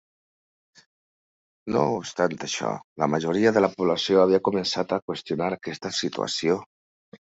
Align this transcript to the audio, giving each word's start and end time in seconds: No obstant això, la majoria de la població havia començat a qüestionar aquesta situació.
No 1.75 1.83
obstant 1.97 2.33
això, 2.47 2.71
la 3.03 3.09
majoria 3.15 3.51
de 3.59 3.63
la 3.65 3.69
població 3.75 4.23
havia 4.23 4.43
començat 4.49 4.97
a 4.99 5.03
qüestionar 5.11 5.51
aquesta 5.59 5.93
situació. 6.03 6.57